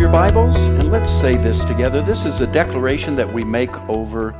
[0.00, 2.00] Your Bibles and let's say this together.
[2.00, 4.34] This is a declaration that we make over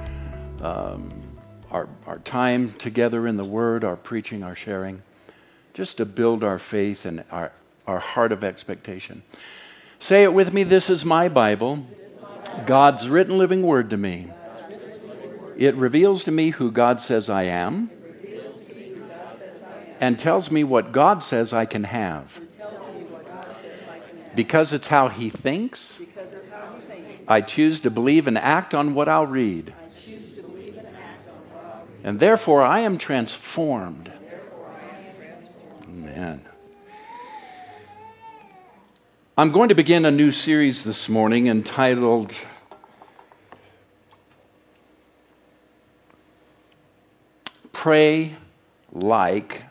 [0.63, 1.23] um,
[1.71, 5.03] our, our time together in the Word, our preaching, our sharing,
[5.75, 7.53] just to build our faith and our,
[7.87, 9.23] our heart of expectation.
[9.99, 11.85] Say it with me this is my Bible,
[12.65, 14.31] God's written living Word to me.
[15.59, 17.91] It reveals to me who God says I am
[20.01, 22.41] and tells me what God says I can have.
[24.35, 26.01] Because it's how he thinks,
[27.27, 29.75] I choose to believe and act on what I'll read.
[32.03, 34.13] And therefore, I am transformed.
[35.85, 36.43] Amen.
[39.37, 42.35] I'm going to begin a new series this morning entitled
[47.73, 48.37] Pray
[48.93, 49.65] Like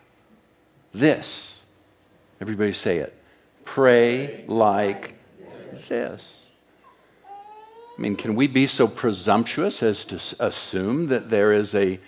[0.92, 1.58] This.
[2.40, 3.19] Everybody say it
[3.74, 5.14] pray like
[5.88, 6.46] this.
[7.96, 12.00] I mean, can we be so presumptuous as to assume that there is a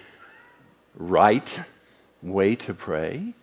[0.97, 1.61] right
[2.21, 3.35] way to pray?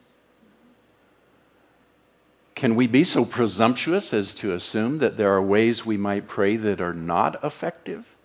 [2.56, 6.58] Can we be so presumptuous as to assume that there are ways we might pray
[6.58, 8.18] that are not effective?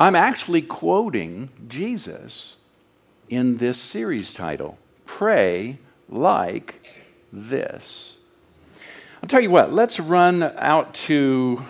[0.00, 2.56] I'm actually quoting Jesus
[3.28, 7.03] in this series title Pray Like
[7.34, 8.14] this.
[9.22, 11.64] I'll tell you what, let's run out to,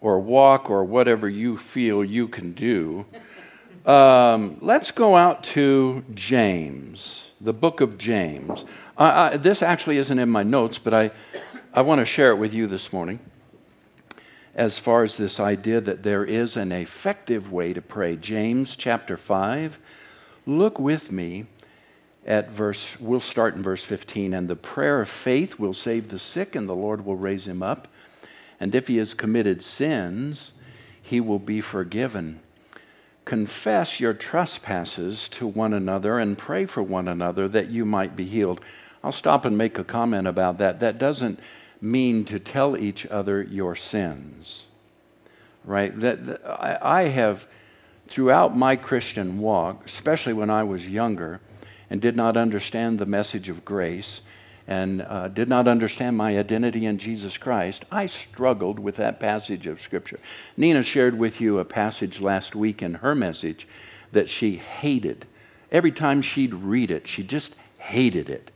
[0.00, 3.06] or walk, or whatever you feel you can do.
[3.86, 8.64] Um, let's go out to James, the book of James.
[8.96, 11.10] I, this actually isn't in my notes, but I,
[11.72, 13.20] I want to share it with you this morning
[14.54, 18.16] as far as this idea that there is an effective way to pray.
[18.16, 19.78] James chapter 5.
[20.46, 21.46] Look with me
[22.28, 24.34] at verse, we'll start in verse 15.
[24.34, 27.62] And the prayer of faith will save the sick, and the Lord will raise him
[27.62, 27.88] up.
[28.60, 30.52] And if he has committed sins,
[31.00, 32.40] he will be forgiven.
[33.24, 38.26] Confess your trespasses to one another and pray for one another that you might be
[38.26, 38.60] healed.
[39.02, 40.80] I'll stop and make a comment about that.
[40.80, 41.40] That doesn't
[41.80, 44.66] mean to tell each other your sins,
[45.64, 45.98] right?
[45.98, 47.46] That, that I, I have,
[48.06, 51.40] throughout my Christian walk, especially when I was younger,
[51.90, 54.20] and did not understand the message of grace
[54.68, 59.66] and uh, did not understand my identity in Jesus Christ, I struggled with that passage
[59.66, 60.20] of Scripture.
[60.58, 63.66] Nina shared with you a passage last week in her message
[64.12, 65.26] that she hated.
[65.72, 68.50] Every time she'd read it, she just hated it,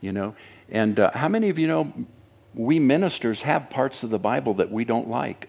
[0.00, 0.34] you know.
[0.68, 1.92] And uh, how many of you know
[2.54, 5.48] we ministers have parts of the Bible that we don't like?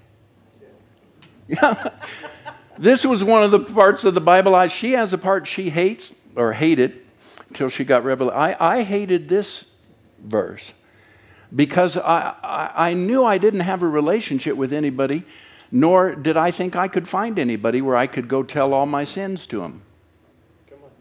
[1.47, 1.89] Yeah.
[2.77, 5.71] this was one of the parts of the Bible I, she has a part she
[5.71, 7.02] hates or hated
[7.53, 8.37] till she got revelation.
[8.39, 9.65] I, I hated this
[10.23, 10.73] verse
[11.55, 15.23] because I, I, I knew I didn't have a relationship with anybody,
[15.71, 19.03] nor did I think I could find anybody where I could go tell all my
[19.03, 19.81] sins to them.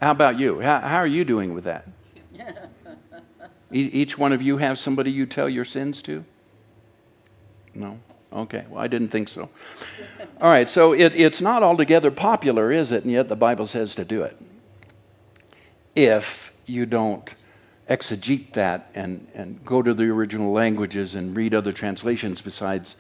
[0.01, 0.61] How about you?
[0.61, 1.89] How, how are you doing with that?
[3.73, 6.25] Each one of you have somebody you tell your sins to?
[7.75, 7.99] No?
[8.33, 9.49] Okay, well, I didn't think so.
[10.41, 13.05] All right, so it, it's not altogether popular, is it?
[13.05, 14.37] And yet the Bible says to do it
[15.95, 17.35] if you don't
[17.89, 22.97] exegete that and, and go to the original languages and read other translations besides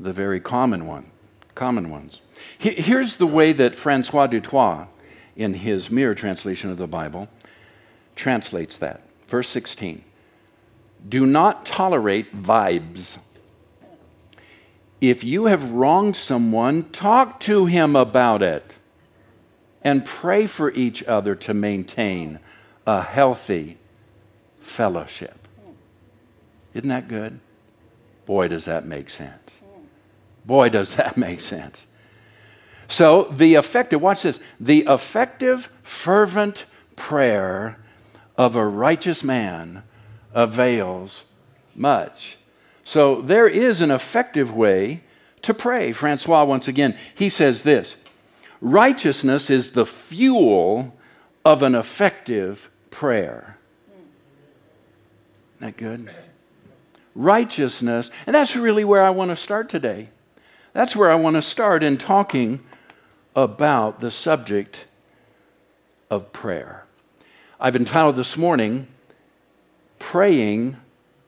[0.00, 1.06] the very common one,
[1.54, 2.20] common ones.
[2.58, 4.88] Here's the way that Francois du Toit,
[5.36, 7.28] in his mirror translation of the Bible,
[8.14, 9.02] translates that.
[9.28, 10.02] Verse 16
[11.08, 13.18] Do not tolerate vibes.
[14.98, 18.76] If you have wronged someone, talk to him about it
[19.86, 22.40] and pray for each other to maintain
[22.88, 23.78] a healthy
[24.58, 25.46] fellowship.
[26.74, 27.38] Isn't that good?
[28.26, 29.60] Boy, does that make sense.
[30.44, 31.86] Boy, does that make sense.
[32.88, 36.64] So, the effective, watch this, the effective, fervent
[36.96, 37.78] prayer
[38.36, 39.84] of a righteous man
[40.34, 41.26] avails
[41.76, 42.38] much.
[42.82, 45.04] So, there is an effective way
[45.42, 45.92] to pray.
[45.92, 47.94] Francois, once again, he says this
[48.60, 50.94] Righteousness is the fuel
[51.44, 53.58] of an effective prayer.
[55.56, 56.10] Isn't that good?
[57.14, 60.10] Righteousness, and that's really where I want to start today.
[60.72, 62.60] That's where I want to start in talking
[63.34, 64.86] about the subject
[66.10, 66.84] of prayer.
[67.58, 68.86] I've entitled this morning,
[69.98, 70.76] Praying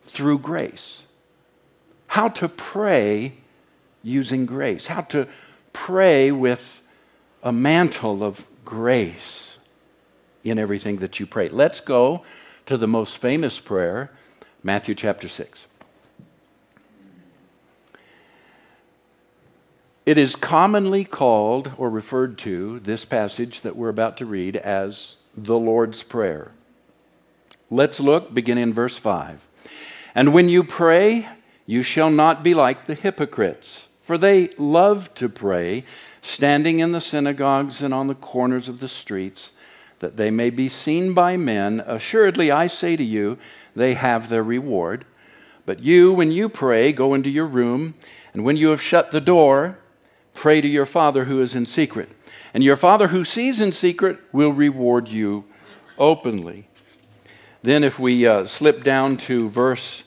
[0.02, 1.04] Through Grace.
[2.08, 3.34] How to pray
[4.02, 4.86] using grace.
[4.86, 5.28] How to
[5.72, 6.82] pray with
[7.42, 9.58] a mantle of grace
[10.44, 11.48] in everything that you pray.
[11.48, 12.22] Let's go
[12.66, 14.10] to the most famous prayer,
[14.62, 15.66] Matthew chapter 6.
[20.04, 25.16] It is commonly called or referred to, this passage that we're about to read, as
[25.36, 26.52] the Lord's Prayer.
[27.70, 29.46] Let's look, beginning in verse 5.
[30.14, 31.28] And when you pray,
[31.66, 35.84] you shall not be like the hypocrites for they love to pray,
[36.22, 39.52] standing in the synagogues and on the corners of the streets,
[39.98, 41.82] that they may be seen by men.
[41.86, 43.36] Assuredly, I say to you,
[43.76, 45.04] they have their reward.
[45.66, 47.94] But you, when you pray, go into your room,
[48.32, 49.78] and when you have shut the door,
[50.38, 52.08] Pray to your Father who is in secret.
[52.54, 55.46] And your Father who sees in secret will reward you
[55.98, 56.68] openly.
[57.60, 60.04] Then, if we uh, slip down to verse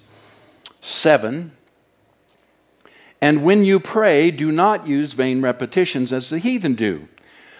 [0.80, 1.52] 7,
[3.22, 7.08] and when you pray, do not use vain repetitions as the heathen do,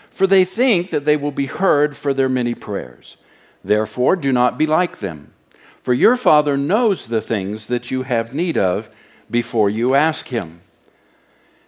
[0.10, 3.16] for they think that they will be heard for their many prayers.
[3.64, 5.34] Therefore, do not be like them,
[5.84, 8.90] for your Father knows the things that you have need of
[9.30, 10.62] before you ask Him.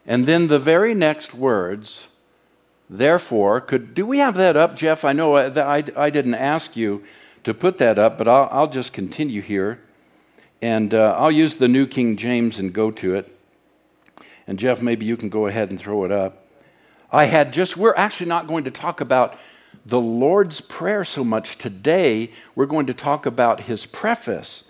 [0.05, 2.07] And then the very next words,
[2.89, 5.05] therefore, could, do we have that up, Jeff?
[5.05, 7.03] I know I, I, I didn't ask you
[7.43, 9.79] to put that up, but I'll, I'll just continue here.
[10.61, 13.29] And uh, I'll use the New King James and go to it.
[14.47, 16.47] And Jeff, maybe you can go ahead and throw it up.
[17.11, 19.37] I had just, we're actually not going to talk about
[19.85, 22.31] the Lord's Prayer so much today.
[22.55, 24.63] We're going to talk about his preface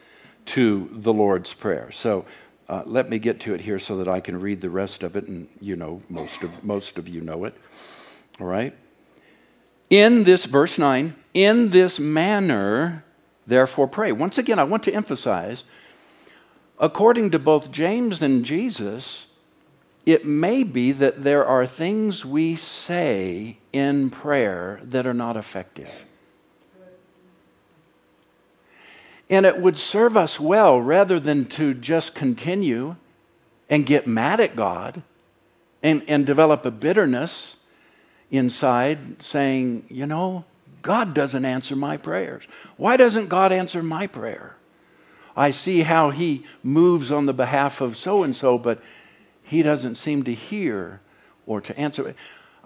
[0.48, 1.92] to the Lord's Prayer.
[1.92, 2.25] So
[2.68, 5.16] uh, let me get to it here so that I can read the rest of
[5.16, 7.56] it, and you know, most of, most of you know it.
[8.40, 8.74] All right?
[9.90, 13.04] In this, verse 9, in this manner,
[13.46, 14.12] therefore pray.
[14.12, 15.64] Once again, I want to emphasize
[16.80, 19.28] according to both James and Jesus,
[20.05, 26.05] it may be that there are things we say in prayer that are not effective.
[29.29, 32.97] And it would serve us well rather than to just continue
[33.69, 35.01] and get mad at God
[35.81, 37.57] and, and develop a bitterness
[38.29, 40.44] inside saying, you know,
[40.81, 42.44] God doesn't answer my prayers.
[42.75, 44.57] Why doesn't God answer my prayer?
[45.35, 48.81] I see how He moves on the behalf of so and so, but
[49.53, 51.00] He doesn't seem to hear
[51.45, 52.15] or to answer.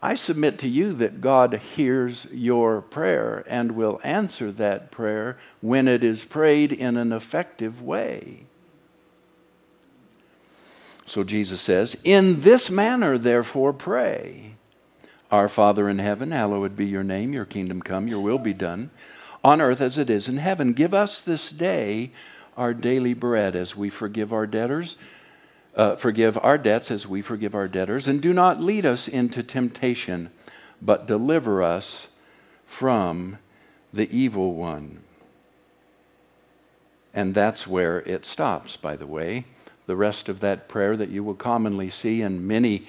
[0.01, 5.89] I submit to you that God hears your prayer and will answer that prayer when
[5.89, 8.45] it is prayed in an effective way.
[11.05, 14.53] So Jesus says, In this manner, therefore, pray.
[15.29, 18.91] Our Father in heaven, hallowed be your name, your kingdom come, your will be done,
[19.43, 20.71] on earth as it is in heaven.
[20.71, 22.11] Give us this day
[22.55, 24.95] our daily bread as we forgive our debtors
[25.77, 29.43] uh, forgive our debts as we forgive our debtors, and do not lead us into
[29.43, 30.31] temptation,
[30.81, 32.07] but deliver us
[32.65, 33.37] from
[33.93, 35.01] the evil one.
[37.13, 39.45] And that's where it stops, by the way.
[39.85, 42.87] The rest of that prayer that you will commonly see in many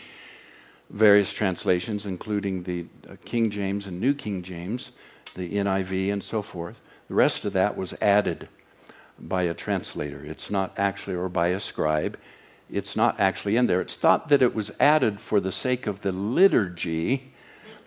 [0.89, 4.93] various translations, including the uh, King James and New King James,
[5.35, 8.49] the NIV, and so forth, the rest of that was added
[9.19, 10.25] by a translator.
[10.25, 12.19] It's not actually, or by a scribe
[12.71, 13.81] it's not actually in there.
[13.81, 17.33] It's thought that it was added for the sake of the liturgy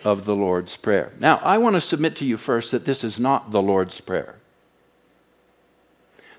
[0.03, 1.11] of the Lord's Prayer.
[1.19, 4.35] Now, I want to submit to you first that this is not the Lord's Prayer.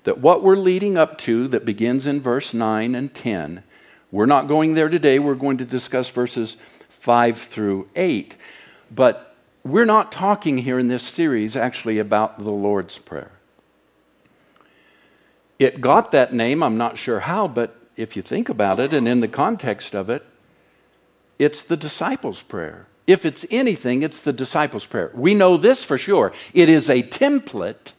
[0.03, 3.63] That what we're leading up to, that begins in verse 9 and 10,
[4.11, 5.17] we're not going there today.
[5.17, 6.57] We're going to discuss verses
[6.89, 8.35] 5 through 8.
[8.93, 13.31] But we're not talking here in this series actually about the Lord's Prayer.
[15.57, 19.07] It got that name, I'm not sure how, but if you think about it and
[19.07, 20.25] in the context of it,
[21.39, 22.87] it's the disciples' prayer.
[23.05, 25.11] If it's anything, it's the disciples' prayer.
[25.13, 26.31] We know this for sure.
[26.53, 27.91] It is a template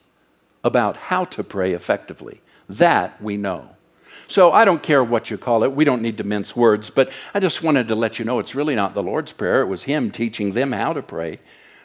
[0.63, 2.41] about how to pray effectively.
[2.69, 3.71] That we know.
[4.27, 5.73] So I don't care what you call it.
[5.73, 8.55] We don't need to mince words, but I just wanted to let you know it's
[8.55, 9.61] really not the Lord's Prayer.
[9.61, 11.41] It was Him teaching them how to pray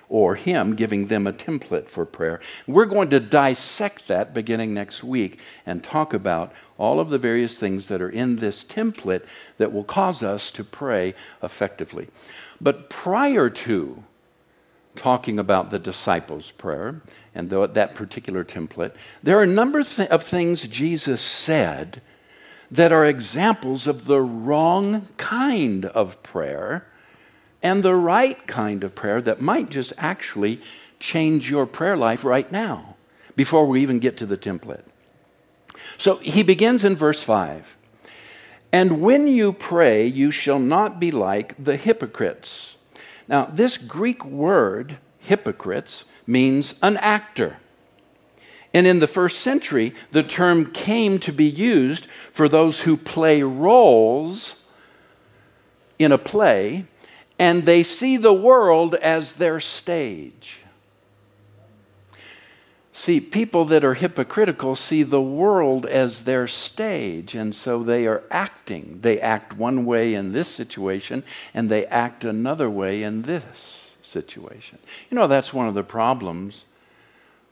[0.09, 2.41] or Him giving them a template for prayer.
[2.67, 7.57] We're going to dissect that beginning next week and talk about all of the various
[7.59, 9.25] things that are in this template
[9.57, 11.13] that will cause us to pray
[11.43, 12.07] effectively.
[12.59, 14.03] But prior to
[14.95, 17.01] talking about the disciples' prayer
[17.33, 22.01] and that particular template, there are a number of things Jesus said
[22.71, 26.85] that are examples of the wrong kind of prayer
[27.61, 30.61] and the right kind of prayer that might just actually
[30.99, 32.95] change your prayer life right now
[33.35, 34.83] before we even get to the template.
[35.97, 37.75] So he begins in verse 5
[38.71, 42.75] And when you pray, you shall not be like the hypocrites.
[43.27, 47.57] Now, this Greek word, hypocrites, means an actor.
[48.73, 53.41] And in the first century, the term came to be used for those who play
[53.41, 54.57] roles
[55.97, 56.85] in a play
[57.39, 60.57] and they see the world as their stage.
[62.91, 68.23] See, people that are hypocritical see the world as their stage, and so they are
[68.29, 68.99] acting.
[69.01, 74.79] They act one way in this situation, and they act another way in this situation.
[75.09, 76.65] You know, that's one of the problems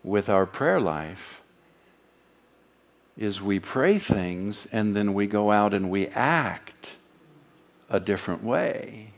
[0.04, 1.42] with our prayer life
[3.18, 6.96] is we pray things and then we go out and we act
[7.90, 9.12] a different way.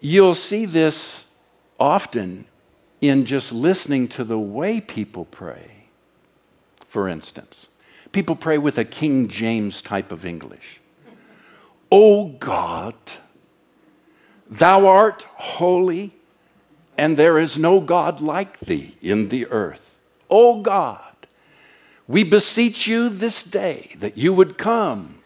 [0.00, 1.26] You'll see this
[1.78, 2.46] often
[3.00, 5.88] in just listening to the way people pray.
[6.86, 7.68] For instance,
[8.12, 10.80] people pray with a King James type of English.
[11.90, 12.94] O God,
[14.48, 16.12] thou art holy,
[16.96, 20.00] and there is no God like thee in the earth.
[20.30, 21.14] O God,
[22.06, 25.18] we beseech you this day that you would come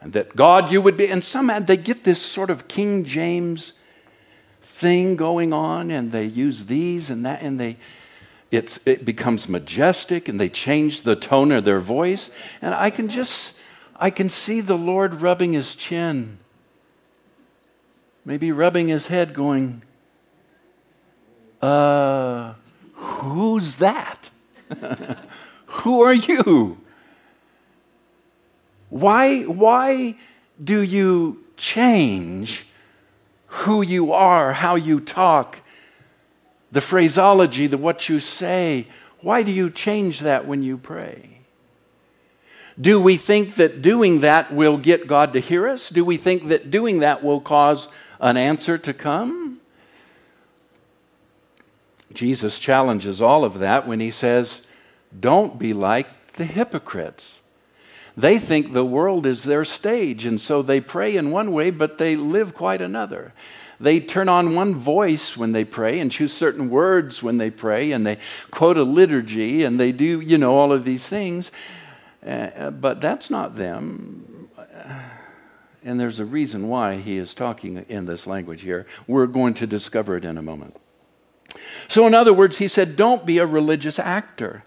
[0.00, 1.08] and that God you would be.
[1.08, 3.72] And somehow they get this sort of King James
[4.62, 7.76] thing going on and they use these and that and they
[8.50, 12.30] it's, it becomes majestic and they change the tone of their voice.
[12.60, 13.54] And i can just
[13.96, 16.38] i can see the lord rubbing his chin.
[18.24, 19.82] Maybe rubbing his head going
[21.60, 22.54] uh
[22.94, 24.30] who's that?
[25.66, 26.78] Who are you?
[28.90, 30.16] Why why
[30.62, 32.66] do you change
[33.52, 35.60] who you are, how you talk,
[36.70, 38.86] the phraseology, the what you say.
[39.20, 41.40] Why do you change that when you pray?
[42.80, 45.90] Do we think that doing that will get God to hear us?
[45.90, 47.88] Do we think that doing that will cause
[48.20, 49.60] an answer to come?
[52.14, 54.62] Jesus challenges all of that when he says,
[55.18, 57.41] Don't be like the hypocrites.
[58.16, 61.98] They think the world is their stage, and so they pray in one way, but
[61.98, 63.32] they live quite another.
[63.80, 67.90] They turn on one voice when they pray and choose certain words when they pray,
[67.90, 68.18] and they
[68.50, 71.50] quote a liturgy, and they do, you know, all of these things.
[72.24, 74.48] Uh, but that's not them.
[75.84, 78.86] And there's a reason why he is talking in this language here.
[79.08, 80.76] We're going to discover it in a moment.
[81.88, 84.64] So, in other words, he said, Don't be a religious actor.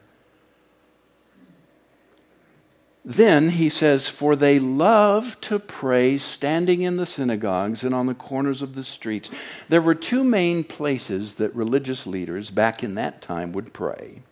[3.08, 8.16] Then he says, For they love to pray standing in the synagogues and on the
[8.16, 9.30] corners of the streets.
[9.70, 14.24] There were two main places that religious leaders back in that time would pray.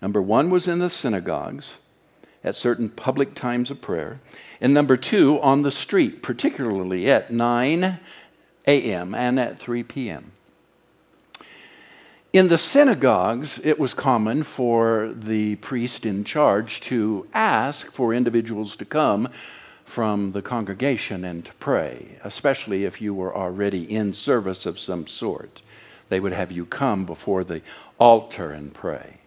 [0.00, 1.74] Number one was in the synagogues
[2.42, 4.18] at certain public times of prayer,
[4.62, 8.00] and number two, on the street, particularly at 9
[8.66, 9.14] a.m.
[9.14, 10.32] and at 3 p.m.
[12.32, 18.76] In the synagogues, it was common for the priest in charge to ask for individuals
[18.76, 19.28] to come
[19.84, 25.08] from the congregation and to pray, especially if you were already in service of some
[25.08, 25.62] sort.
[26.08, 27.62] They would have you come before the
[27.98, 29.18] altar and pray.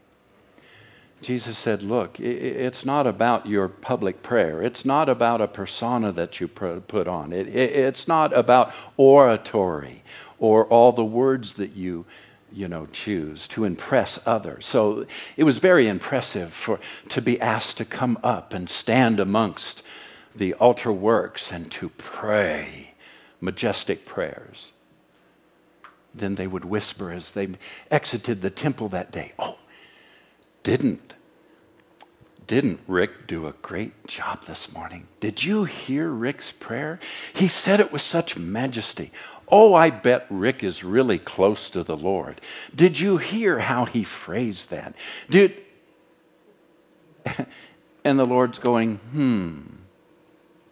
[1.22, 4.62] Jesus said, Look, it's not about your public prayer.
[4.62, 7.34] It's not about a persona that you put on.
[7.34, 10.04] It's not about oratory
[10.40, 12.06] or all the words that you
[12.54, 14.66] you know, choose to impress others.
[14.66, 15.06] So
[15.36, 16.80] it was very impressive for
[17.10, 19.82] to be asked to come up and stand amongst
[20.36, 22.94] the altar works and to pray
[23.42, 24.72] majestic prayers.
[26.14, 27.50] Then they would whisper as they
[27.90, 29.58] exited the temple that day, "Oh,
[30.62, 31.14] didn't
[32.48, 35.08] didn't Rick do a great job this morning?
[35.20, 37.00] Did you hear Rick's prayer?
[37.34, 39.12] He said it with such majesty.
[39.48, 42.42] Oh, I bet Rick is really close to the Lord.
[42.76, 44.96] Did you hear how he phrased that?
[45.30, 45.62] Did
[48.04, 49.62] and the Lord's going, hmm,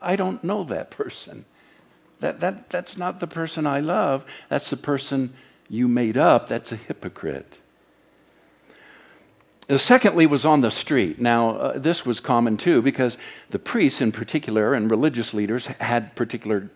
[0.02, 1.46] I don't know that person.
[2.20, 4.26] That, that, that's not the person I love.
[4.50, 5.34] That's the person
[5.70, 6.48] you made up.
[6.48, 7.60] That's a hypocrite.
[9.78, 11.20] Secondly, was on the street.
[11.20, 13.16] Now, uh, this was common too because
[13.52, 16.70] the priests, in particular, and religious leaders had particular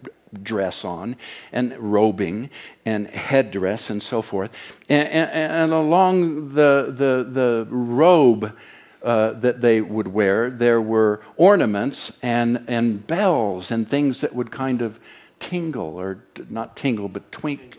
[0.43, 1.15] dress on
[1.51, 2.49] and robing
[2.85, 4.79] and headdress and so forth.
[4.89, 8.55] And, and, and along the, the, the robe
[9.03, 14.51] uh, that they would wear, there were ornaments and, and bells and things that would
[14.51, 14.99] kind of
[15.39, 17.77] tingle, or not tingle, but twink,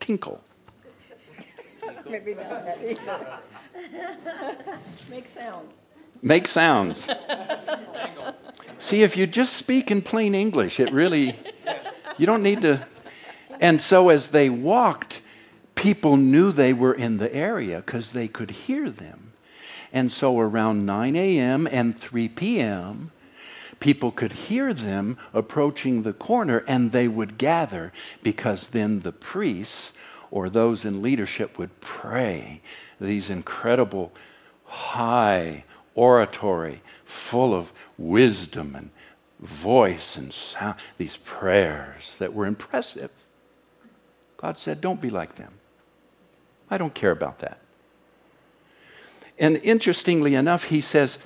[0.00, 0.42] tinkle.
[2.08, 3.42] Maybe not
[5.10, 5.82] Make sounds.
[6.22, 7.08] Make sounds.
[8.78, 11.38] See, if you just speak in plain English, it really,
[12.16, 12.86] you don't need to.
[13.60, 15.20] And so as they walked,
[15.74, 19.32] people knew they were in the area because they could hear them.
[19.92, 21.66] And so around 9 a.m.
[21.70, 23.10] and 3 p.m.,
[23.80, 27.92] people could hear them approaching the corner and they would gather
[28.22, 29.92] because then the priests
[30.30, 32.60] or those in leadership would pray
[33.00, 34.12] these incredible
[34.64, 38.90] high oratory full of wisdom and
[39.40, 43.10] voice and sound, these prayers that were impressive.
[44.36, 45.54] God said, Don't be like them.
[46.70, 47.58] I don't care about that.
[49.38, 51.18] And interestingly enough, he says,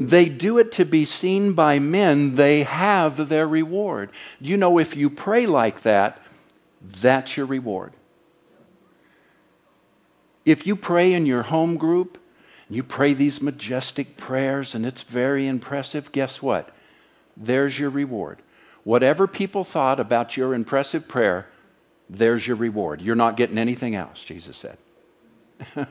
[0.00, 4.08] they do it to be seen by men, they have their reward.
[4.40, 6.18] You know, if you pray like that,
[6.80, 7.92] that's your reward.
[10.44, 12.18] If you pray in your home group,
[12.68, 16.74] you pray these majestic prayers and it's very impressive, guess what?
[17.36, 18.38] There's your reward.
[18.84, 21.46] Whatever people thought about your impressive prayer,
[22.08, 23.00] there's your reward.
[23.00, 24.78] You're not getting anything else, Jesus said.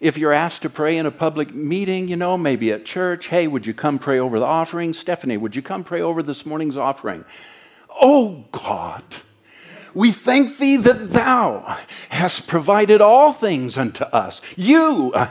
[0.00, 3.46] if you're asked to pray in a public meeting, you know, maybe at church, hey,
[3.46, 4.92] would you come pray over the offering?
[4.92, 7.24] Stephanie, would you come pray over this morning's offering?
[8.00, 9.02] Oh God,
[9.96, 11.78] we thank thee that thou
[12.10, 14.42] hast provided all things unto us.
[14.54, 15.30] You, uh,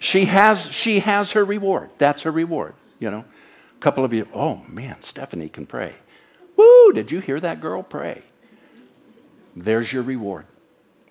[0.00, 1.90] she has, she has her reward.
[1.98, 3.24] That's her reward, you know.
[3.76, 5.92] A couple of you, oh man, Stephanie can pray.
[6.56, 8.22] Woo, did you hear that girl pray?
[9.54, 10.46] There's your reward.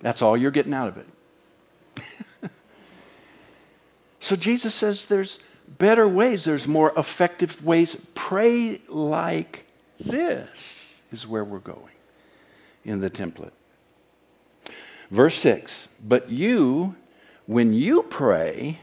[0.02, 2.52] That's all you're getting out of it.
[4.20, 7.96] so Jesus says there's better ways, there's more effective ways.
[8.16, 9.66] Pray like
[9.98, 11.92] this is where we're going
[12.84, 13.52] in the template.
[15.10, 16.96] Verse 6 But you,
[17.46, 18.80] when you pray,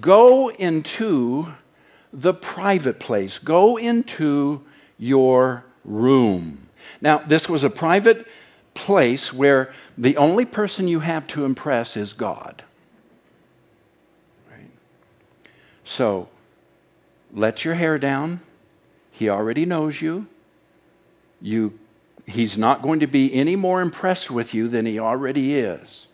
[0.00, 1.52] go into
[2.12, 4.62] the private place, go into
[4.98, 6.68] your room.
[7.00, 8.26] Now, this was a private
[8.74, 12.64] place where the only person you have to impress is God.
[14.50, 14.70] Right?
[15.84, 16.28] So,
[17.32, 18.40] let your hair down.
[19.10, 20.26] He already knows you.
[21.40, 21.78] You
[22.32, 26.08] he's not going to be any more impressed with you than he already is.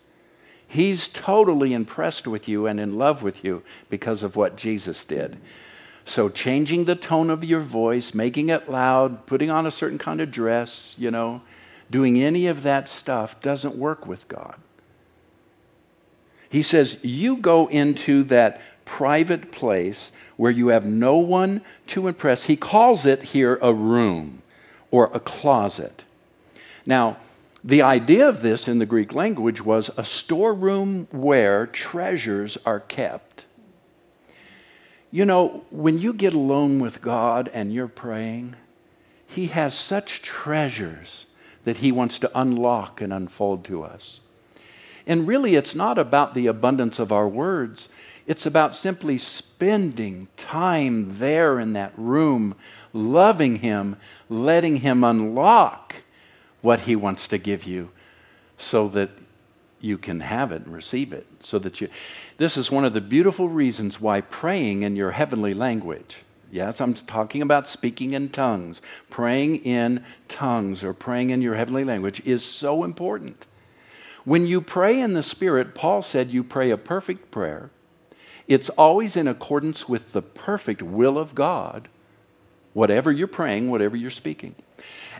[0.67, 5.37] He's totally impressed with you and in love with you because of what Jesus did.
[6.05, 10.21] So, changing the tone of your voice, making it loud, putting on a certain kind
[10.21, 11.41] of dress, you know,
[11.89, 14.55] doing any of that stuff doesn't work with God.
[16.49, 22.45] He says, You go into that private place where you have no one to impress.
[22.45, 24.41] He calls it here a room
[24.89, 26.03] or a closet.
[26.85, 27.17] Now,
[27.63, 33.45] the idea of this in the Greek language was a storeroom where treasures are kept.
[35.11, 38.55] You know, when you get alone with God and you're praying,
[39.27, 41.25] He has such treasures
[41.63, 44.21] that He wants to unlock and unfold to us.
[45.05, 47.89] And really, it's not about the abundance of our words,
[48.27, 52.55] it's about simply spending time there in that room,
[52.93, 53.97] loving Him,
[54.29, 55.95] letting Him unlock
[56.61, 57.89] what He wants to give you
[58.57, 59.09] so that
[59.81, 61.25] you can have it and receive it.
[61.41, 61.89] So that you,
[62.37, 66.93] this is one of the beautiful reasons why praying in your heavenly language, yes, I'm
[66.93, 72.43] talking about speaking in tongues, praying in tongues or praying in your heavenly language is
[72.43, 73.45] so important.
[74.25, 77.71] When you pray in the Spirit, Paul said you pray a perfect prayer
[78.49, 81.87] it's always in accordance with the perfect will of God,
[82.73, 84.55] whatever you're praying, whatever you're speaking.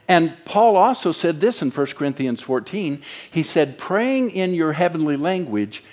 [0.09, 3.01] And Paul also said this in 1 Corinthians 14.
[3.29, 5.83] He said, praying in your heavenly language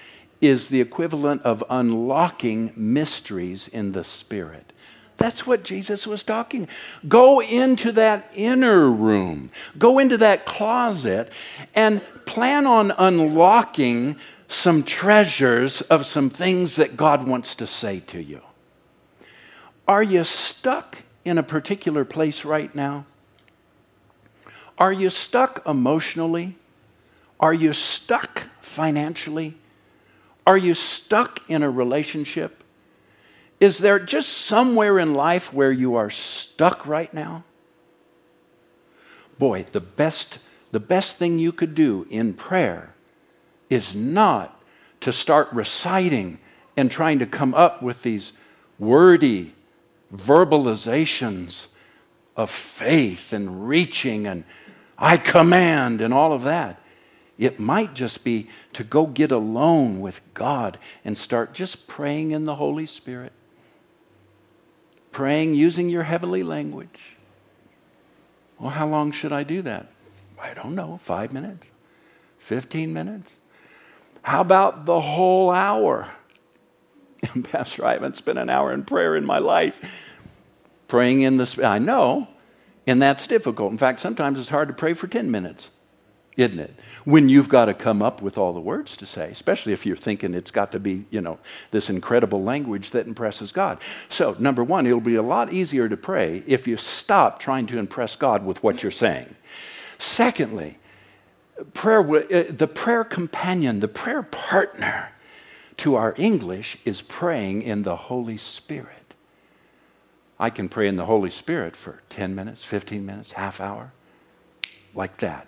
[0.40, 4.72] is the equivalent of unlocking mysteries in the Spirit.
[5.18, 6.66] That's what Jesus was talking.
[7.06, 11.30] Go into that inner room, go into that closet,
[11.74, 14.16] and plan on unlocking
[14.48, 18.40] some treasures of some things that God wants to say to you.
[19.86, 23.04] Are you stuck in a particular place right now?
[24.78, 26.56] Are you stuck emotionally?
[27.40, 29.56] Are you stuck financially?
[30.46, 32.62] Are you stuck in a relationship?
[33.58, 37.44] Is there just somewhere in life where you are stuck right now?
[39.38, 40.38] Boy, the best,
[40.72, 42.94] the best thing you could do in prayer
[43.70, 44.60] is not
[45.00, 46.38] to start reciting
[46.76, 48.32] and trying to come up with these
[48.78, 49.54] wordy
[50.14, 51.66] verbalizations
[52.36, 54.44] of faith and reaching and
[54.98, 56.80] I command and all of that.
[57.38, 62.44] It might just be to go get alone with God and start just praying in
[62.44, 63.32] the Holy Spirit.
[65.12, 67.16] Praying using your heavenly language.
[68.58, 69.88] Well, how long should I do that?
[70.40, 71.66] I don't know, five minutes,
[72.38, 73.38] 15 minutes.
[74.22, 76.10] How about the whole hour?
[77.44, 79.80] Pastor, I haven't spent an hour in prayer in my life.
[80.88, 81.60] praying in the.
[81.62, 82.28] I know,
[82.86, 83.72] and that's difficult.
[83.72, 85.70] In fact, sometimes it's hard to pray for 10 minutes,
[86.36, 86.74] isn't it?
[87.04, 89.96] When you've got to come up with all the words to say, especially if you're
[89.96, 91.38] thinking it's got to be, you know,
[91.72, 93.78] this incredible language that impresses God.
[94.08, 97.78] So, number one, it'll be a lot easier to pray if you stop trying to
[97.78, 99.34] impress God with what you're saying.
[99.98, 100.78] Secondly,
[101.74, 105.12] prayer, uh, the prayer companion, the prayer partner
[105.78, 109.05] to our English is praying in the Holy Spirit.
[110.38, 113.92] I can pray in the Holy Spirit for 10 minutes, 15 minutes, half hour,
[114.94, 115.46] like that.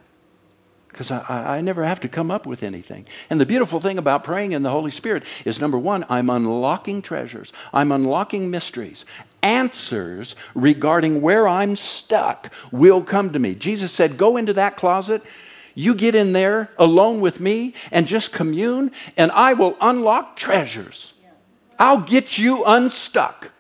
[0.88, 3.07] Because I, I, never have to come up with anything.
[3.29, 7.03] And the beautiful thing about praying in the Holy Spirit is number one, I'm unlocking
[7.03, 9.05] treasures, I'm unlocking mysteries.
[9.42, 13.55] Answers regarding where I'm stuck will come to me.
[13.55, 15.22] Jesus said, Go into that closet
[15.79, 21.12] you get in there alone with me and just commune, and I will unlock treasures.
[21.79, 23.53] I'll get you unstuck.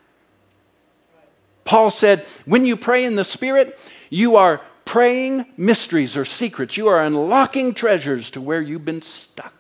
[1.68, 3.78] Paul said, when you pray in the Spirit,
[4.08, 6.78] you are praying mysteries or secrets.
[6.78, 9.52] You are unlocking treasures to where you've been stuck.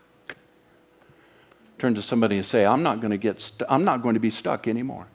[1.78, 4.20] Turn to somebody and say, I'm not going to get stu- I'm not going to
[4.20, 5.06] be stuck anymore.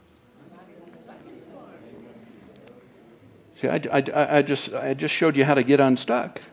[3.56, 6.44] See, I, I, I, just, I just showed you how to get unstuck.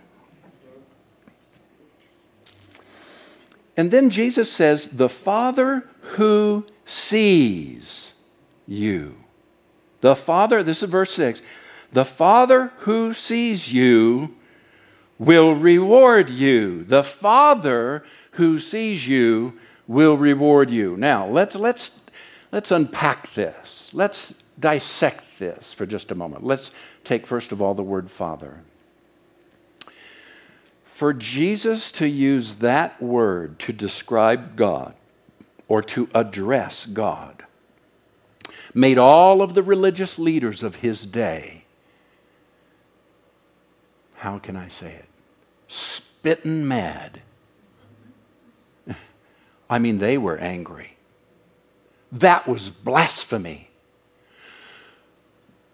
[3.77, 8.15] And then Jesus says, The Father who sees
[8.67, 9.17] you.
[10.01, 11.43] The Father, this is verse 6.
[11.93, 14.35] The Father who sees you
[15.19, 16.85] will reward you.
[16.85, 20.97] The Father who sees you will reward you.
[20.97, 21.91] Now, let's, let's,
[22.53, 23.91] let's unpack this.
[23.93, 26.45] Let's dissect this for just a moment.
[26.45, 26.71] Let's
[27.05, 28.61] take, first of all, the word Father
[31.01, 34.93] for Jesus to use that word to describe God
[35.67, 37.40] or to address God
[38.75, 41.65] made all of the religious leaders of his day,
[44.17, 45.07] how can I say it?
[45.69, 47.23] Spitting mad.
[49.71, 50.97] I mean, they were angry.
[52.13, 53.71] That was blasphemy.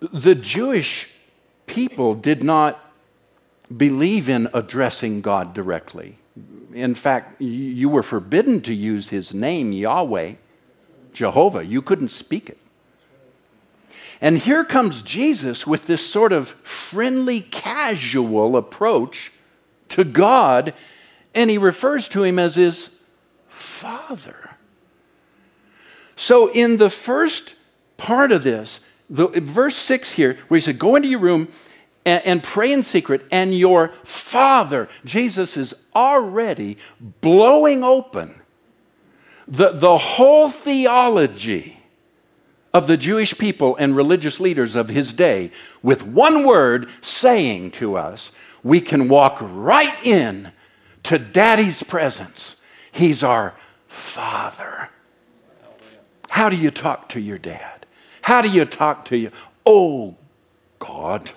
[0.00, 1.08] The Jewish
[1.66, 2.78] people did not
[3.74, 6.18] believe in addressing God directly.
[6.72, 10.34] In fact, you were forbidden to use his name, Yahweh,
[11.12, 11.64] Jehovah.
[11.64, 12.58] You couldn't speak it.
[14.20, 19.32] And here comes Jesus with this sort of friendly, casual approach
[19.90, 20.72] to God,
[21.34, 22.90] and he refers to him as his
[23.48, 24.56] Father.
[26.16, 27.54] So, in the first
[27.98, 31.48] part of this, the, verse 6 here, where he said, Go into your room
[32.06, 36.78] and, and pray in secret, and your Father, Jesus is already
[37.20, 38.40] blowing open
[39.46, 41.75] the, the whole theology
[42.76, 45.50] of the Jewish people and religious leaders of his day
[45.82, 48.30] with one word saying to us,
[48.62, 50.52] we can walk right in
[51.04, 52.56] to daddy's presence.
[52.92, 53.54] He's our
[53.88, 54.90] father.
[56.28, 57.86] How do you talk to your dad?
[58.20, 59.30] How do you talk to you?
[59.64, 60.16] Oh,
[60.78, 61.30] God.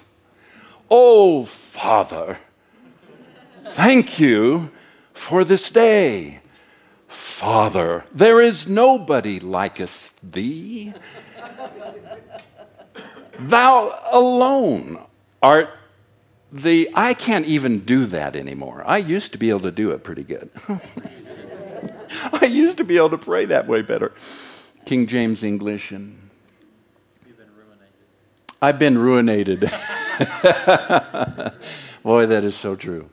[0.92, 2.38] Oh, Father,
[3.64, 4.72] thank you
[5.14, 6.42] for this day.
[7.08, 10.94] Father, there is nobody likest thee.
[13.40, 15.00] Thou alone
[15.42, 15.70] art
[16.52, 16.90] the.
[16.94, 18.84] I can't even do that anymore.
[18.86, 20.50] I used to be able to do it pretty good.
[22.34, 24.12] I used to be able to pray that way better.
[24.86, 26.18] King James English and.
[28.62, 29.62] I've been ruinated.
[32.04, 33.10] Boy, that is so true.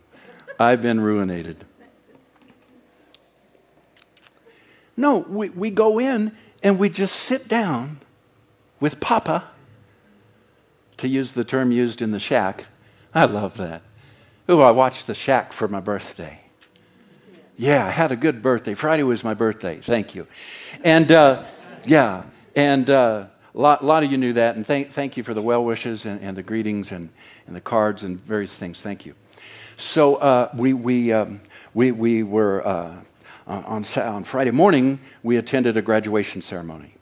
[0.58, 1.58] I've been ruinated.
[4.96, 6.32] No, we, we go in
[6.64, 8.00] and we just sit down
[8.80, 9.44] with Papa,
[10.96, 12.66] to use the term used in the shack.
[13.14, 13.82] I love that.
[14.48, 16.40] Oh, I watched the shack for my birthday.
[17.56, 18.74] Yeah, I had a good birthday.
[18.74, 19.78] Friday was my birthday.
[19.80, 20.26] Thank you.
[20.84, 21.44] And uh,
[21.86, 25.32] yeah, and uh, a lot, lot of you knew that, and thank, thank you for
[25.32, 27.08] the well wishes and, and the greetings and,
[27.46, 28.80] and the cards and various things.
[28.80, 29.14] Thank you.
[29.78, 31.40] So uh, we, we, um,
[31.72, 32.96] we, we were uh,
[33.46, 36.95] on, on Friday morning, we attended a graduation ceremony.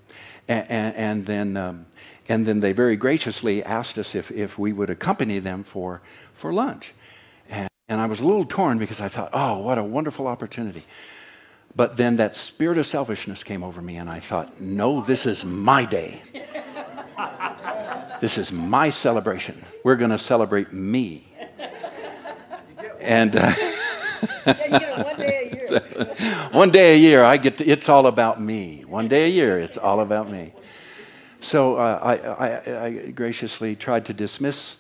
[0.49, 1.87] And, and, and then, um,
[2.29, 6.03] and then they very graciously asked us if, if we would accompany them for,
[6.33, 6.95] for lunch.
[7.49, 10.85] And, and I was a little torn because I thought, oh, what a wonderful opportunity.
[11.77, 15.45] But then that spirit of selfishness came over me, and I thought, no, this is
[15.45, 16.23] my day.
[18.21, 19.63] This is my celebration.
[19.83, 21.27] We're going to celebrate me.
[23.01, 23.53] And uh,
[24.25, 26.15] one day a year.
[26.53, 28.85] one day a year, I get to, it's all about me.
[28.87, 30.53] One day a year, it's all about me.
[31.41, 34.77] So uh, I, I, I, graciously tried to dismiss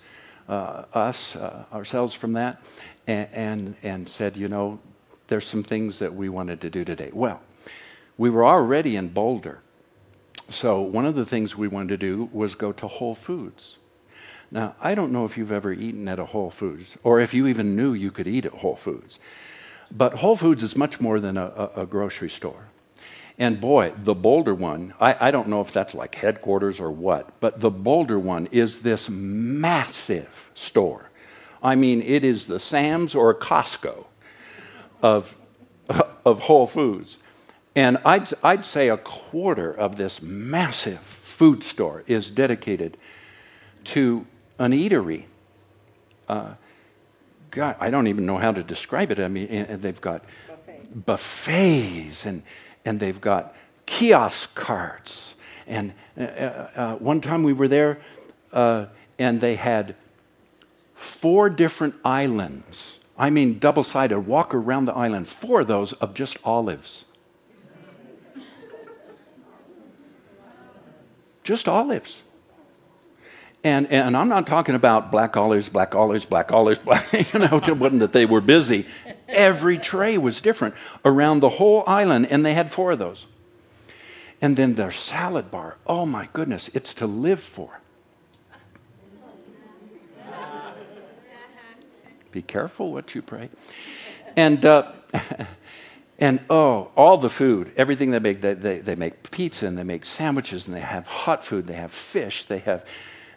[0.48, 2.62] uh, us, uh, ourselves from that,
[3.07, 4.80] and, and, and said, you know,
[5.28, 7.11] there's some things that we wanted to do today.
[7.12, 7.42] Well,
[8.16, 9.61] we were already in Boulder.
[10.50, 13.78] So one of the things we wanted to do was go to Whole Foods.
[14.55, 17.49] Now, I don't know if you've ever eaten at a Whole Foods or if you
[17.49, 19.19] even knew you could eat at Whole Foods.
[19.90, 22.69] But Whole Foods is much more than a, a, a grocery store.
[23.37, 27.40] And boy, the Boulder one, I, I, don't know if that's like headquarters or what,
[27.40, 31.11] but the Boulder one is this massive store.
[31.61, 34.05] I mean, it is the Sam's or Costco
[35.03, 35.37] of,
[36.25, 37.19] of Whole Foods.
[37.75, 42.97] And I'd, I'd say a quarter of this massive food store is dedicated
[43.87, 45.25] to an eatery.
[46.29, 46.55] Uh,
[47.51, 49.21] God, I don't even know how to describe it.
[49.21, 51.07] I mean, and they've got Buffet.
[51.07, 52.43] buffets and,
[52.85, 53.55] and they've got
[53.87, 55.35] kiosk carts.
[55.67, 58.01] And uh, uh, uh, one time we were there
[58.53, 58.87] uh,
[59.19, 59.95] and they had
[60.95, 62.99] four different islands.
[63.17, 67.05] I mean, double sided, walk around the island, four of those of just olives.
[71.45, 72.24] just olives.
[73.64, 77.57] And, and I'm not talking about black olives, black olives, black olives, black, you know,
[77.57, 78.87] it wasn't that they were busy.
[79.27, 80.74] Every tray was different
[81.05, 83.27] around the whole island, and they had four of those.
[84.40, 87.81] And then their salad bar, oh my goodness, it's to live for.
[92.31, 93.48] Be careful what you pray.
[94.37, 94.92] And uh,
[96.18, 99.83] And oh, all the food, everything they make, they, they, they, make pizza and they
[99.83, 102.87] make sandwiches and they have hot food, they have fish, they have,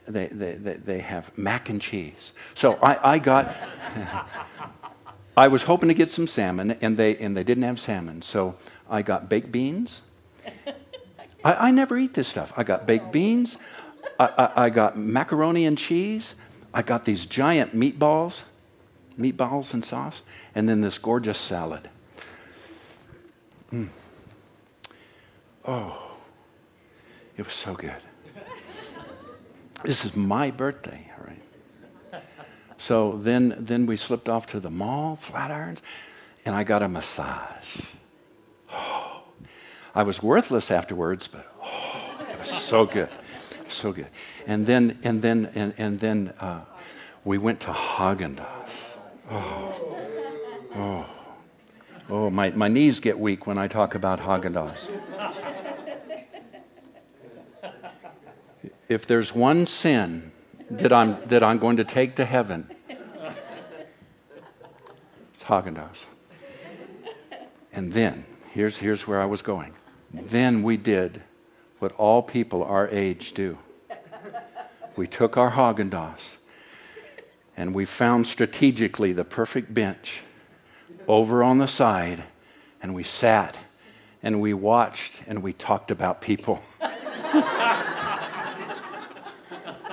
[0.08, 2.32] they, they, they, have mac and cheese.
[2.56, 3.56] So I, I got,
[5.38, 8.22] I was hoping to get some salmon and they, and they didn't have salmon.
[8.22, 8.56] So
[8.90, 10.02] I got baked beans.
[11.44, 12.54] I, I never eat this stuff.
[12.58, 13.58] I got baked beans,
[14.20, 16.36] I, I, I got macaroni and cheese,
[16.74, 18.44] I got these giant meatballs,
[19.20, 20.22] meatballs and sauce,
[20.56, 21.90] and then this gorgeous salad.
[23.72, 23.90] Mm.
[25.66, 26.12] Oh,
[27.36, 28.07] it was so good.
[29.84, 32.24] This is my birthday, right?
[32.78, 35.80] So then, then we slipped off to the mall, Flatirons,
[36.46, 37.82] and I got a massage.
[38.72, 39.24] Oh,
[39.96, 43.10] I was worthless afterwards, but oh, it was so good,
[43.68, 44.08] so good.
[44.46, 46.62] And then, and then, and, and then uh,
[47.26, 48.96] we went to Haagen-Dazs.
[49.30, 49.98] Oh,
[50.76, 51.06] oh.
[52.10, 55.47] Oh, my, my knees get weak when I talk about Haagen-Dazs.
[58.90, 60.32] If there's one sin
[60.70, 62.70] that I'm, that I'm going to take to heaven,
[65.34, 66.06] it's Haagen-Dazs.
[67.74, 69.74] And then, here's, here's where I was going.
[70.14, 71.22] Then we did
[71.80, 73.58] what all people our age do.
[74.96, 76.38] We took our Haagen-Dazs
[77.56, 80.22] and we found strategically the perfect bench
[81.08, 82.24] over on the side
[82.82, 83.60] and we sat
[84.24, 86.62] and we watched and we talked about people.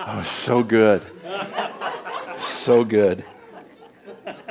[0.06, 1.04] oh, so good.
[2.38, 3.24] So good.
[4.24, 4.46] That's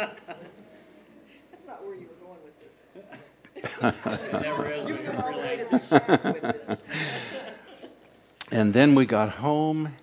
[1.68, 2.40] not where you were going
[5.42, 6.80] with this.
[8.52, 9.94] and then we got home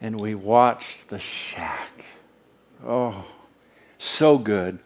[0.00, 2.04] and we watched The Shack.
[2.84, 3.24] Oh,
[3.98, 4.78] so good.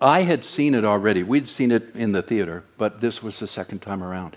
[0.00, 1.22] I had seen it already.
[1.22, 4.34] We'd seen it in the theater, but this was the second time around.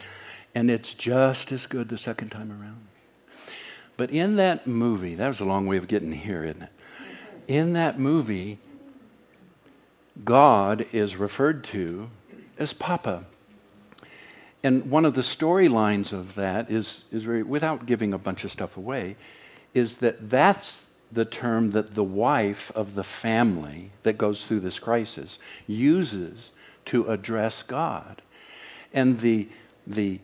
[0.55, 2.87] And it's just as good the second time around.
[3.97, 6.69] But in that movie, that was a long way of getting here, isn't it?
[7.47, 8.59] In that movie,
[10.23, 12.09] God is referred to
[12.57, 13.25] as Papa.
[14.63, 18.51] And one of the storylines of that is, is very, without giving a bunch of
[18.51, 19.17] stuff away,
[19.73, 24.79] is that that's the term that the wife of the family that goes through this
[24.79, 25.37] crisis
[25.67, 26.51] uses
[26.85, 28.21] to address God.
[28.93, 29.49] And the,
[29.85, 30.19] the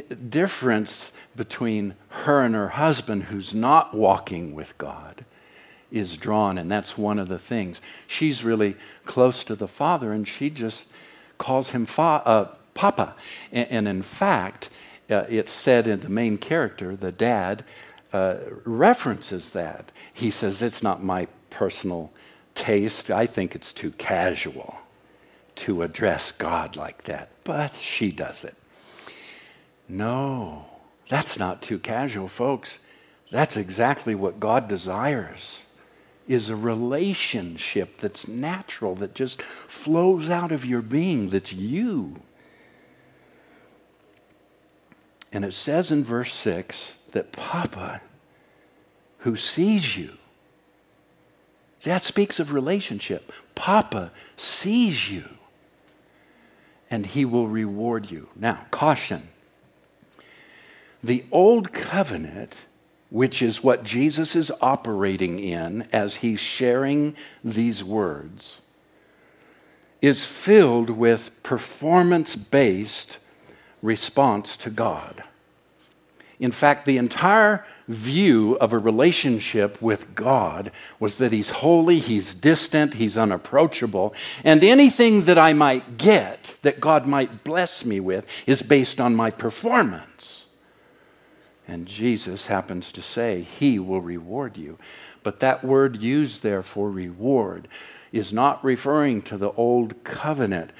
[0.00, 5.24] difference between her and her husband, who's not walking with God,
[5.90, 6.58] is drawn.
[6.58, 7.80] And that's one of the things.
[8.06, 10.86] She's really close to the father, and she just
[11.38, 13.14] calls him fa- uh, Papa.
[13.50, 14.70] And, and, in fact,
[15.10, 17.64] uh, it's said in the main character, the dad,
[18.12, 19.92] uh, references that.
[20.12, 22.12] He says, It's not my personal
[22.54, 23.10] taste.
[23.10, 24.78] I think it's too casual
[25.56, 27.28] to address God like that.
[27.44, 28.54] But she does it.
[29.88, 30.66] No,
[31.08, 32.78] that's not too casual, folks.
[33.30, 35.62] That's exactly what God desires
[36.28, 42.22] is a relationship that's natural, that just flows out of your being, that's you.
[45.32, 48.00] And it says in verse 6 that Papa,
[49.18, 50.12] who sees you,
[51.84, 53.32] that speaks of relationship.
[53.56, 55.24] Papa sees you,
[56.90, 58.28] and he will reward you.
[58.36, 59.28] Now, caution.
[61.02, 62.66] The old covenant,
[63.10, 68.60] which is what Jesus is operating in as he's sharing these words,
[70.00, 73.18] is filled with performance based
[73.82, 75.24] response to God.
[76.42, 82.34] In fact, the entire view of a relationship with God was that He's holy, He's
[82.34, 84.12] distant, He's unapproachable,
[84.42, 89.14] and anything that I might get, that God might bless me with, is based on
[89.14, 90.11] my performance.
[91.66, 94.78] And Jesus happens to say, He will reward you.
[95.22, 97.68] But that word used there for reward
[98.12, 100.70] is not referring to the old covenant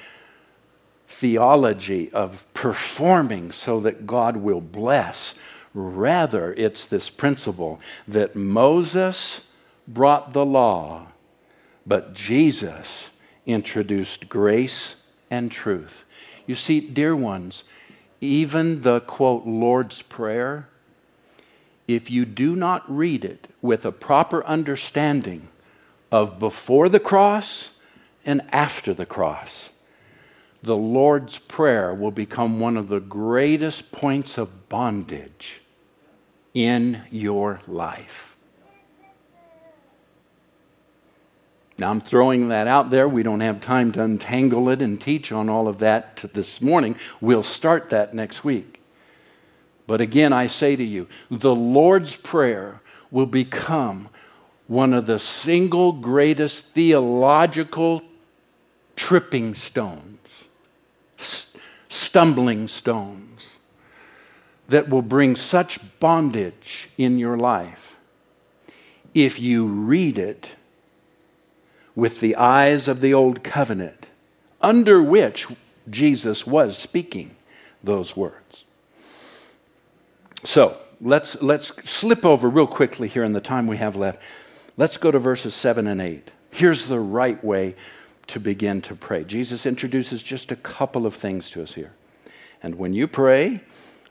[1.07, 5.35] theology of performing so that God will bless.
[5.73, 9.41] Rather, it's this principle that Moses
[9.87, 11.07] brought the law,
[11.85, 13.09] but Jesus
[13.45, 14.95] introduced grace
[15.29, 16.05] and truth.
[16.45, 17.63] You see, dear ones,
[18.21, 20.69] even the quote, Lord's Prayer,
[21.87, 25.49] if you do not read it with a proper understanding
[26.11, 27.71] of before the cross
[28.25, 29.69] and after the cross,
[30.61, 35.61] the Lord's Prayer will become one of the greatest points of bondage
[36.53, 38.37] in your life.
[41.77, 43.09] Now, I'm throwing that out there.
[43.09, 46.95] We don't have time to untangle it and teach on all of that this morning.
[47.19, 48.72] We'll start that next week.
[49.85, 54.09] But again, I say to you, the Lord's Prayer will become
[54.67, 58.01] one of the single greatest theological
[58.95, 60.13] tripping stones
[62.13, 63.57] stumbling stones
[64.67, 67.97] that will bring such bondage in your life
[69.13, 70.55] if you read it
[71.95, 74.09] with the eyes of the old covenant
[74.61, 75.47] under which
[75.89, 77.35] Jesus was speaking
[77.83, 78.62] those words.
[80.43, 84.21] So let's, let's slip over real quickly here in the time we have left.
[84.75, 86.31] Let's go to verses 7 and 8.
[86.51, 87.75] Here's the right way
[88.27, 89.23] to begin to pray.
[89.23, 91.93] Jesus introduces just a couple of things to us here.
[92.61, 93.61] And when you pray,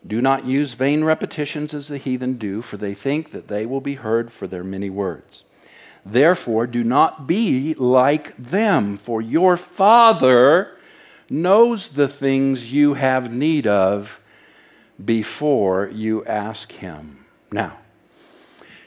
[0.06, 3.80] do not use vain repetitions as the heathen do, for they think that they will
[3.80, 5.44] be heard for their many words.
[6.04, 10.76] Therefore, do not be like them, for your Father
[11.30, 14.20] knows the things you have need of
[15.02, 17.24] before you ask Him.
[17.50, 17.78] Now,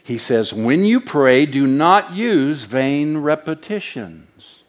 [0.06, 4.62] he says, when you pray, do not use vain repetitions.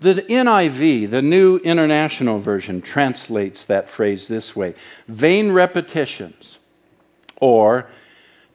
[0.00, 4.74] The NIV, the New International Version, translates that phrase this way
[5.08, 6.58] vain repetitions,
[7.40, 7.86] or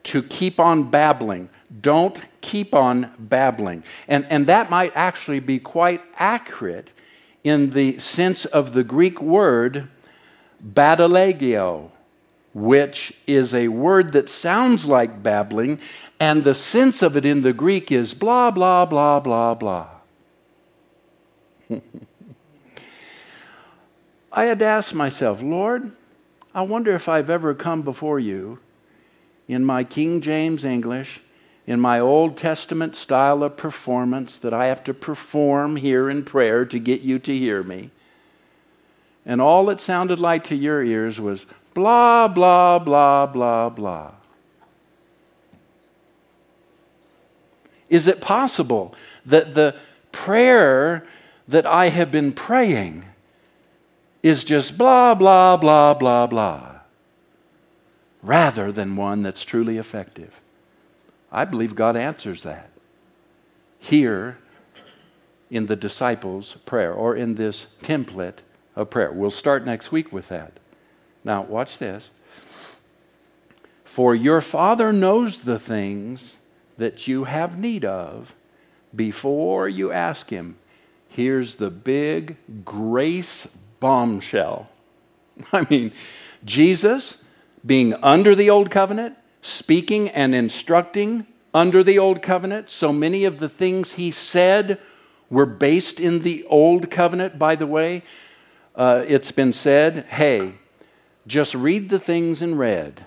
[0.04, 1.48] to keep on babbling.
[1.80, 3.82] Don't keep on babbling.
[4.06, 6.92] And, and that might actually be quite accurate
[7.42, 9.88] in the sense of the Greek word
[10.64, 11.90] battalogeo,
[12.54, 15.78] which is a word that sounds like babbling,
[16.18, 19.88] and the sense of it in the Greek is blah, blah, blah, blah, blah.
[24.32, 25.92] I had to ask myself, Lord,
[26.54, 28.58] I wonder if I've ever come before you
[29.46, 31.20] in my King James English,
[31.66, 36.64] in my Old Testament style of performance that I have to perform here in prayer
[36.64, 37.90] to get you to hear me.
[39.28, 44.12] And all it sounded like to your ears was blah, blah, blah, blah, blah.
[47.88, 49.76] Is it possible that the
[50.10, 51.06] prayer
[51.46, 53.04] that I have been praying
[54.22, 56.80] is just blah, blah, blah, blah, blah,
[58.22, 60.40] rather than one that's truly effective.
[61.30, 62.70] I believe God answers that
[63.78, 64.38] here
[65.50, 68.38] in the disciples' prayer or in this template
[68.78, 69.10] of prayer.
[69.12, 70.52] We'll start next week with that.
[71.24, 72.10] Now, watch this.
[73.84, 76.36] For your Father knows the things
[76.76, 78.34] that you have need of
[78.94, 80.56] before you ask Him
[81.08, 83.48] here's the big grace
[83.80, 84.70] bombshell.
[85.52, 85.92] I mean,
[86.44, 87.22] Jesus
[87.66, 92.70] being under the old covenant, speaking and instructing under the old covenant.
[92.70, 94.78] So many of the things he said
[95.28, 98.04] were based in the old covenant, by the way.
[98.78, 100.54] Uh, it's been said, hey,
[101.26, 103.04] just read the things in red.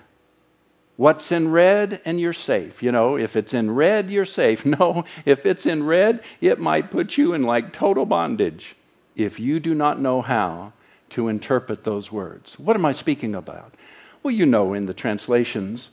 [0.96, 2.82] What's in red and you're safe.
[2.82, 4.66] You know, if it's in red, you're safe.
[4.72, 8.76] No, if it's in red, it might put you in like total bondage
[9.16, 10.74] if you do not know how
[11.08, 12.58] to interpret those words.
[12.58, 13.74] What am I speaking about?
[14.22, 15.90] Well, you know, in the translations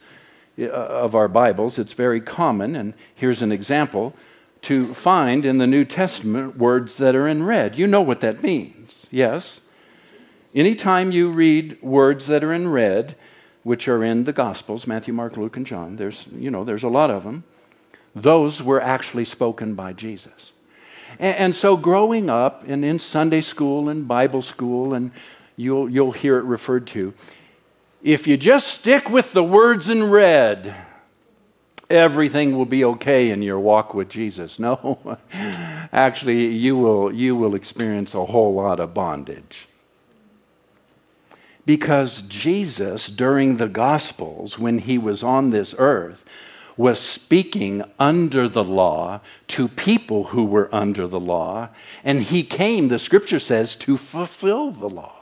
[0.59, 4.13] uh, of our Bibles, it's very common, and here's an example,
[4.63, 7.77] to find in the New Testament words that are in red.
[7.77, 9.58] You know what that means, yes?
[10.55, 13.15] Anytime you read words that are in red,
[13.63, 16.89] which are in the Gospels, Matthew, Mark, Luke, and John, there's, you know, there's a
[16.89, 17.43] lot of them,
[18.15, 20.51] those were actually spoken by Jesus.
[21.19, 25.11] And, and so growing up and in Sunday school and Bible school, and
[25.55, 27.13] you'll, you'll hear it referred to,
[28.01, 30.73] if you just stick with the words in red,
[31.91, 34.57] everything will be okay in your walk with Jesus.
[34.57, 35.17] No,
[35.93, 39.68] actually, you will, you will experience a whole lot of bondage.
[41.69, 46.25] Because Jesus, during the Gospels, when he was on this earth,
[46.75, 51.69] was speaking under the law to people who were under the law,
[52.03, 55.13] and he came, the scripture says, to fulfill the law.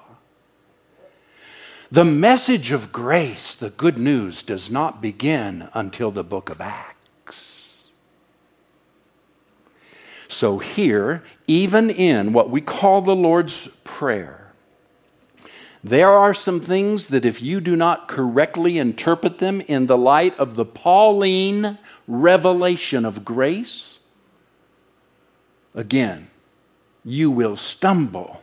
[1.91, 7.89] The message of grace, the good news, does not begin until the book of Acts.
[10.29, 14.46] So, here, even in what we call the Lord's Prayer,
[15.89, 20.37] there are some things that, if you do not correctly interpret them in the light
[20.37, 21.77] of the Pauline
[22.07, 23.99] revelation of grace,
[25.75, 26.29] again,
[27.03, 28.41] you will stumble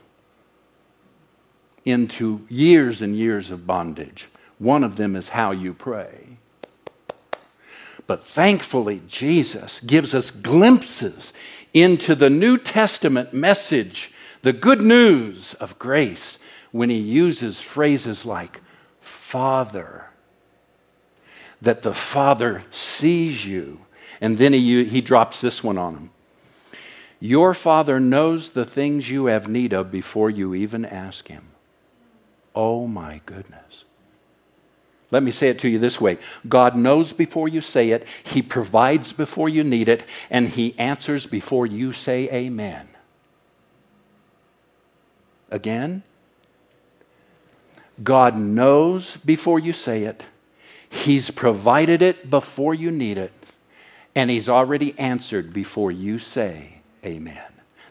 [1.85, 4.29] into years and years of bondage.
[4.59, 6.39] One of them is how you pray.
[8.07, 11.33] But thankfully, Jesus gives us glimpses
[11.73, 16.39] into the New Testament message, the good news of grace
[16.75, 18.61] when he uses phrases like
[19.01, 20.07] Father,
[21.63, 23.79] that the Father sees you.
[24.21, 26.11] And then he, he drops this one on him
[27.21, 31.45] Your Father knows the things you have need of before you even ask him.
[32.57, 33.85] Oh my goodness.
[35.13, 36.19] Let me say it to you this way
[36.49, 41.25] God knows before you say it, He provides before you need it, and He answers
[41.25, 42.89] before you say amen.
[45.53, 46.03] Again,
[48.03, 50.27] God knows before you say it,
[50.89, 53.33] He's provided it before you need it,
[54.15, 57.43] and He's already answered before you say amen.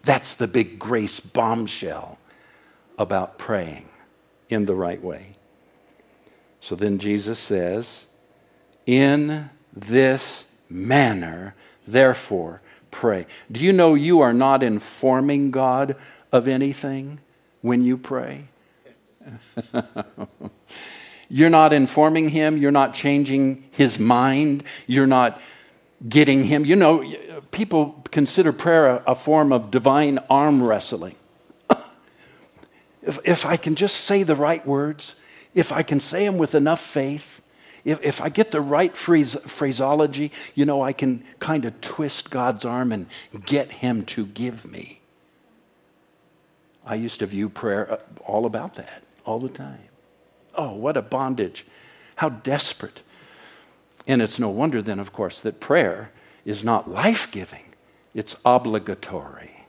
[0.04, 2.20] That's the big grace bombshell
[2.97, 3.88] about praying
[4.49, 5.38] in the right way.
[6.60, 8.06] So then Jesus says,
[8.86, 11.56] In this manner,
[11.88, 13.26] therefore, pray.
[13.51, 15.95] Do you know you are not informing God
[16.32, 17.20] of anything
[17.62, 18.45] when you pray?
[21.30, 25.41] you're not informing him, you're not changing his mind, you're not
[26.07, 26.65] getting him.
[26.65, 27.13] You know,
[27.51, 31.15] people consider prayer a, a form of divine arm wrestling.
[33.01, 35.15] if, if I can just say the right words,
[35.53, 37.41] if I can say them with enough faith,
[37.86, 42.30] if, if I get the right phrase, phraseology, you know, I can kind of twist
[42.30, 43.07] God's arm and
[43.45, 45.01] get him to give me.
[46.86, 49.89] I used to view prayer uh, all about that all the time.
[50.55, 51.65] Oh, what a bondage.
[52.17, 53.01] How desperate.
[54.05, 56.11] And it's no wonder then, of course, that prayer
[56.45, 57.74] is not life giving,
[58.13, 59.65] it's obligatory.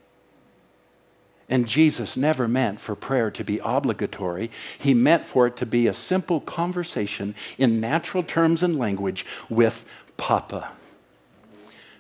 [1.49, 4.51] And Jesus never meant for prayer to be obligatory.
[4.79, 9.85] He meant for it to be a simple conversation in natural terms and language with
[10.17, 10.71] Papa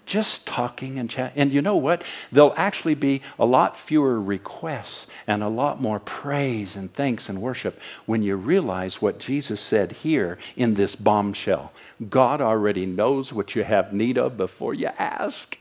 [0.06, 1.40] just talking and chatting.
[1.40, 2.02] And you know what?
[2.30, 7.40] There'll actually be a lot fewer requests and a lot more praise and thanks and
[7.40, 11.72] worship when you realize what Jesus said here in this bombshell.
[12.08, 15.58] God already knows what you have need of before you ask.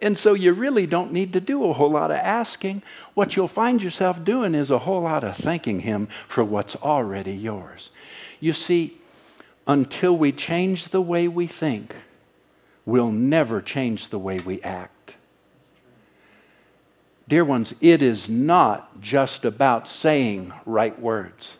[0.00, 2.82] And so you really don't need to do a whole lot of asking.
[3.14, 7.34] What you'll find yourself doing is a whole lot of thanking Him for what's already
[7.34, 7.90] yours.
[8.38, 8.98] You see,
[9.66, 11.94] until we change the way we think,
[12.88, 15.14] will never change the way we act.
[17.28, 21.58] Dear ones, it is not just about saying right words,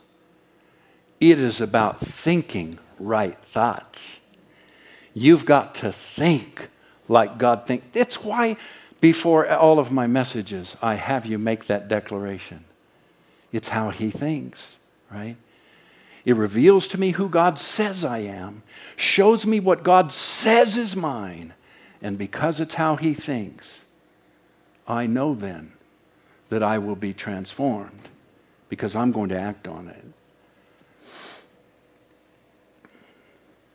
[1.20, 4.20] it is about thinking right thoughts.
[5.12, 6.70] You've got to think
[7.08, 7.84] like God thinks.
[7.92, 8.56] It's why,
[8.98, 12.64] before all of my messages, I have you make that declaration.
[13.52, 14.78] It's how He thinks,
[15.10, 15.36] right?
[16.28, 18.62] It reveals to me who God says I am,
[18.96, 21.54] shows me what God says is mine,
[22.02, 23.86] and because it's how He thinks,
[24.86, 25.72] I know then
[26.50, 28.10] that I will be transformed
[28.68, 30.04] because I'm going to act on it.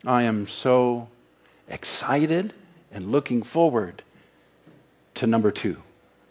[0.05, 1.07] I am so
[1.67, 2.53] excited
[2.91, 4.03] and looking forward
[5.15, 5.77] to number two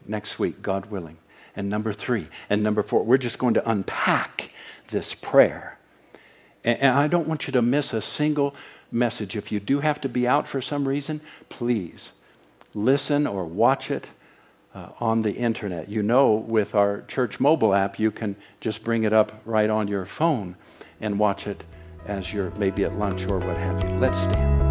[0.06, 1.18] next week, God willing.
[1.56, 3.02] and number three and number four.
[3.02, 4.52] We're just going to unpack
[4.86, 5.78] this prayer.
[6.64, 8.54] And, I don't want you to miss a single
[8.90, 9.36] message.
[9.36, 12.12] If you do have to be out for some reason, please
[12.74, 14.08] listen or watch it
[14.74, 15.88] uh, on the internet.
[15.88, 19.88] You know, with our church mobile app, you can just bring it up right on
[19.88, 20.56] your phone
[21.00, 21.64] and watch it
[22.06, 23.90] as you're maybe at lunch or what have you.
[23.96, 24.61] Let's stand.